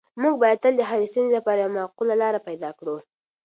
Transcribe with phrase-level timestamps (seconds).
[0.21, 2.95] موږ باید تل د هرې ستونزې لپاره یوه معقوله لاره پیدا کړو.